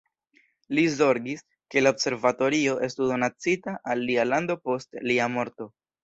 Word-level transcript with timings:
Li 0.77 0.83
zorgis, 0.99 1.43
ke 1.73 1.83
la 1.83 1.91
observatorio 1.95 2.73
estu 2.87 3.09
donacita 3.11 3.75
al 3.95 4.01
lia 4.11 4.25
lando 4.31 4.57
post 4.71 4.99
lia 5.11 5.29
morto. 5.35 5.69